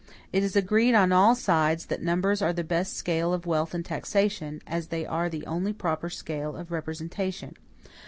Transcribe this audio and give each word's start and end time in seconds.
It 0.33 0.41
is 0.43 0.55
agreed 0.55 0.95
on 0.95 1.11
all 1.11 1.35
sides, 1.35 1.85
that 1.85 2.01
numbers 2.01 2.41
are 2.41 2.53
the 2.53 2.63
best 2.63 2.93
scale 2.93 3.35
of 3.35 3.45
wealth 3.45 3.75
and 3.75 3.85
taxation, 3.85 4.59
as 4.65 4.87
they 4.87 5.05
are 5.05 5.29
the 5.29 5.45
only 5.45 5.73
proper 5.73 6.09
scale 6.09 6.55
of 6.55 6.71
representation. 6.71 7.53